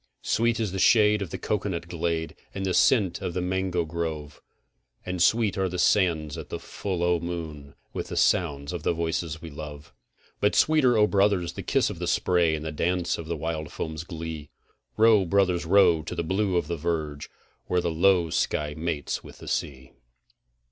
[0.23, 4.41] Sweet is the shade of the cocoanut glade, and the scent of the mango grove,
[5.05, 8.81] And sweet are the sands at the full o' the moon with the sound of
[8.81, 9.93] the voices we love.
[10.39, 13.71] But sweeter, O brothers, the kiss of the spray and the dance of the wild
[13.71, 14.49] foam's glee:
[14.97, 17.29] Row, brothers, row to the blue of the verge,
[17.67, 19.91] where the low sky mates with the sea.